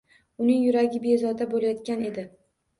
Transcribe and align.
Uning 0.45 0.63
yuragi 0.63 1.03
bezovta 1.05 1.49
bo`layotgan 1.55 2.05
edi 2.11 2.29